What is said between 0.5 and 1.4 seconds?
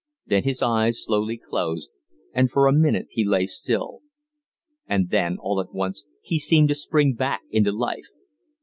eyes slowly